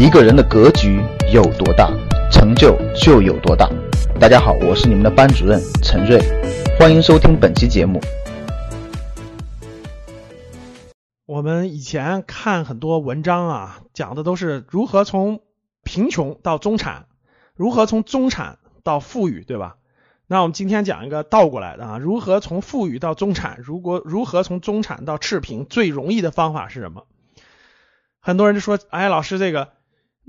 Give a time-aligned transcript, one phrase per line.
[0.00, 0.98] 一个人的格局
[1.30, 1.92] 有多大，
[2.32, 3.68] 成就就有多大。
[4.18, 6.18] 大家好，我是你们的班主任陈瑞，
[6.78, 8.00] 欢迎收听本期节目。
[11.26, 15.42] 我们以前看很多文章啊，讲的都是如何从
[15.84, 17.04] 贫穷到中产，
[17.54, 19.76] 如何从中产到富裕，对吧？
[20.26, 23.58] 那我们今天讲一个倒过来的啊，如何从富裕到中产？
[23.62, 25.66] 如果如何从中产到赤贫？
[25.66, 27.04] 最容易的方法是什么？
[28.18, 29.68] 很多人就说，哎，老师这个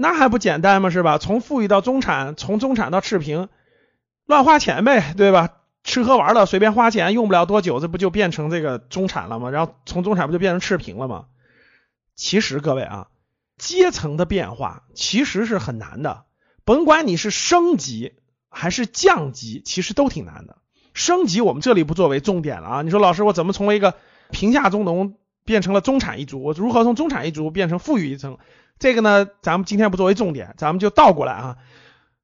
[0.02, 0.90] 那还不简单吗？
[0.90, 1.20] 是吧？
[1.20, 3.50] 从富裕到中产，从中产到赤贫，
[4.26, 5.58] 乱花钱呗，对吧？
[5.84, 9.52] 吃喝玩乐随便花钱，用不了多久，这不就变成这个中产了吗？
[9.52, 11.26] 然后从中产不就变成赤贫了吗？
[12.16, 13.10] 其实各位啊，
[13.60, 16.24] 阶层的变化其实是很难的，
[16.66, 18.14] 甭管你是升级
[18.50, 20.58] 还是降级，其实都挺难的。
[20.96, 22.82] 升级我们这里不作为重点了啊。
[22.82, 23.94] 你说老师，我怎么从一个
[24.32, 25.16] 贫下中农
[25.52, 26.42] 变成了中产一族？
[26.42, 28.38] 我如何从中产一族变成富裕一层？
[28.80, 31.58] 这个呢，咱们今天不作为重点，咱们就倒过来啊。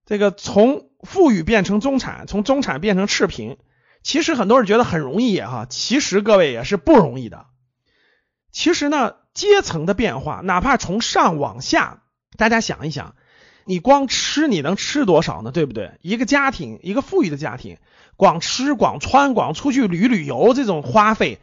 [0.05, 3.57] 这个从富裕变成中产，从中产变成赤贫，
[4.01, 7.47] 其实很多人觉得很容易哈，其实各位也是不容易的。
[8.49, 12.03] 其实呢，阶层的变化，哪怕从上往下，
[12.37, 13.15] 大家想一想，
[13.65, 15.51] 你光吃你能吃多少呢？
[15.51, 15.99] 对不对？
[16.01, 17.77] 一个家庭，一个富裕的家庭，
[18.15, 21.39] 光吃、光穿、光出去旅旅游，这种花费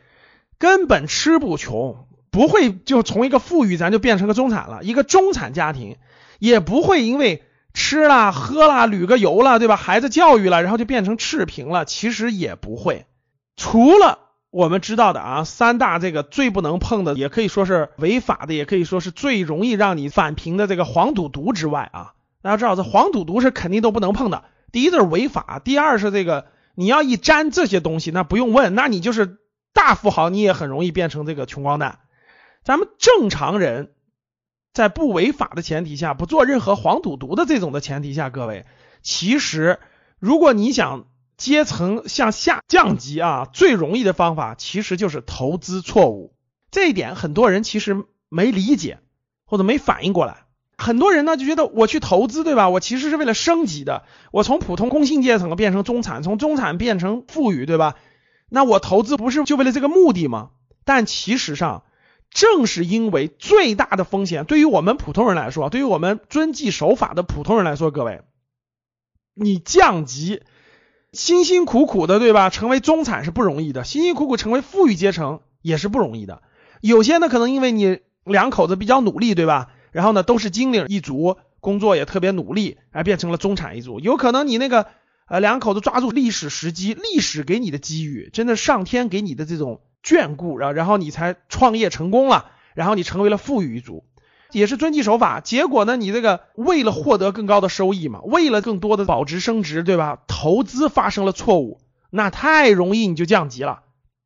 [0.58, 4.82] 根本吃不穷，不会就从一个富裕咱就变成个中产了。
[4.82, 5.96] 一个中产家庭
[6.38, 9.76] 也不会因为吃了喝了旅个游了，对吧？
[9.76, 13.06] 孩子教育了，然后就变成赤贫了，其实也不会。
[13.56, 14.18] 除了
[14.50, 24.44] 我们知道的啊，三大这个最不能碰的，也可以说是违法的，也可以说是最容易让你返贫的这个黄赌毒之外啊，大家知道这黄赌毒是肯定都不能碰的。
[24.70, 29.38] 第一就是违法，第二是这个你要一沾这些东西，那不用问，那你就是
[29.74, 31.98] 大富豪，你也很容易变成这个穷光蛋。
[32.62, 33.90] 咱们正常人。
[34.72, 38.66] 在不违法的前提下，不做任何黄赌毒的这种的前提下，各位，
[39.02, 39.78] 其实
[40.18, 41.04] 如果你想
[41.36, 46.34] 阶层向下降级啊，最容易的方法其实就是投资错误。
[46.72, 48.98] 这一点很多人其实没理解
[49.44, 50.38] 或者没反应过来。
[50.76, 52.68] 很多人呢就觉得我去投资，对吧？
[52.68, 54.02] 我其实是为了升级的，
[54.32, 57.94] 我从普通工薪阶层变成中产，从中产变成富裕，对吧？
[58.48, 60.50] 那我投资不是就为了这个目的吗？
[60.84, 61.84] 但其实上。
[62.30, 68.22] 正是因为最大的风险，对于我们普通人来说，对于我们遵纪守法的普通人来说，各位，
[69.34, 70.42] 你降级，
[71.12, 72.50] 辛辛苦苦的，对吧？
[72.50, 76.42] 成为中产是不容易的，辛辛苦苦成为富裕阶层也是不容易的。
[76.80, 79.70] 有些呢，可能因为你两口子比较努力，对吧？
[79.92, 84.00] 然后呢，都是精领一族，工作也特别努力，而变成了中产一族。
[84.00, 84.88] 有可能你那个
[85.26, 89.80] 呃两口子抓住历史时机，历史给你的机遇，真的上天给你的这种。
[90.06, 94.04] 眷顾，然后然后你才创业成功了，然后你成为了富裕一族，
[94.52, 95.40] 也是遵纪守法。
[95.40, 100.18] 结果呢，你这个为了获得更高的收益嘛，为了更多的保值升值，对吧？
[100.26, 101.80] 投资发生了错误，
[102.10, 103.84] 那太容易你就降级了。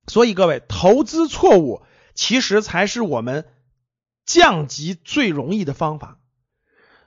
[0.08, 1.82] 所以各位，投资错误
[2.12, 3.44] 其实才是我们
[4.26, 6.18] 降级最容易的方法。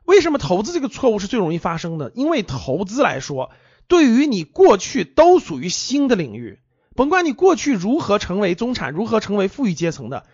[0.05, 2.13] 为什么投资这个错误是最容易发生的？
[2.15, 3.51] 因为投资来说，
[3.91, 6.59] 对于你过去都属于新的领域。
[6.95, 10.25] 甭管你过去如何成为中产，如何成为富裕阶层的，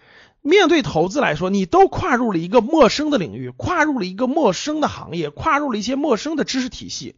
[0.44, 7.16] 面对投资来说，你都跨入了一个陌生的领域，跨入了一个陌生的行业，跨入了一些陌生的知识体系。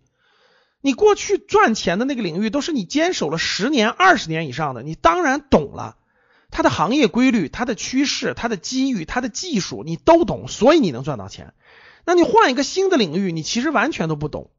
[0.80, 5.98] 你过去赚钱的那个领域，都是你坚守了十年、二十年以上的，你当然懂了
[6.52, 11.54] 它的行业规律、它的趋势、它的机遇、它的技术，你都懂，所以你能赚到钱。
[12.06, 14.52] 那你换一个新的领域，你其实完全都不懂。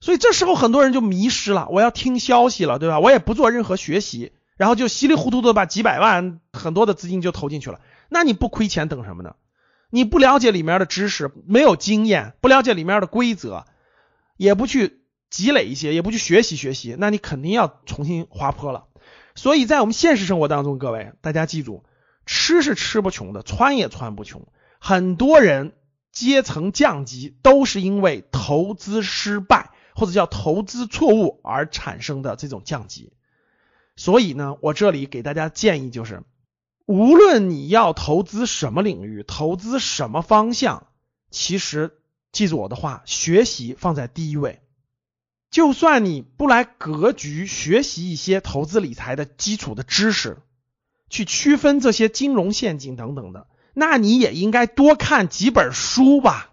[0.00, 3.00] 所以这时候很多人就迷失了，我要听消息了，对吧？
[3.00, 7.80] 我也不做任何学习，然后就稀里糊涂的把几百万很多的资金就投进去了。
[8.08, 9.34] 那你不亏钱等什么呢？
[9.90, 13.64] 你不了解里面的知识，没有经验，不了解里面的规则，
[14.36, 18.84] 也不去积累一些，也不去学习学习，那你肯定要重新滑坡了。
[19.34, 21.84] 所以在我们现实生活当中，各位大家记住，
[22.26, 24.46] 吃是吃不穷的，穿也穿不穷。
[24.78, 25.72] 很多人
[26.12, 29.65] 阶层降级都是因为投资失败。
[29.96, 33.14] 或者叫投资错误而产生的这种降级，
[33.96, 36.22] 所以呢，我这里给大家建议就是，
[36.84, 40.88] 无论你要投资什么领域，投资什么方向，
[41.30, 41.96] 其实
[42.30, 44.60] 记住我的话，学习放在第一位。
[45.50, 50.36] 就算你不来格局学习一些投资理财的基础的知识，
[51.08, 56.50] 去区分这些金融陷阱等等的，那你也应该多看几本书吧，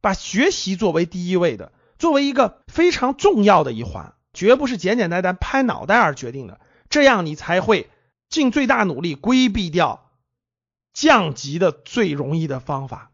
[0.00, 1.72] 把学习作为第一位的。
[1.98, 6.60] 作为一个非常重要的一环，绝不是简简单单拍脑袋而决定的，
[6.90, 7.88] 这样你才会
[8.28, 10.10] 尽最大努力规避掉
[10.92, 13.10] 降级的最容易的方法。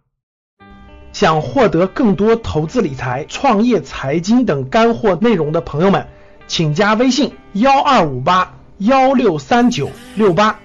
[1.12, 6.08] 想获得更多投资理财、创业财经等干货内容的朋友们，
[6.46, 10.58] 请加微信幺二五八幺六三九六八。